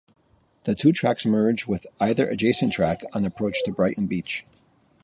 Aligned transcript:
The 0.63 0.73
two 0.73 0.93
tracks 0.93 1.27
merge 1.27 1.67
with 1.67 1.85
either 1.99 2.27
adjacent 2.27 2.73
track 2.73 3.01
on 3.13 3.23
approach 3.23 3.61
to 3.65 3.71
Brighton 3.71 4.07
Beach. 4.07 4.47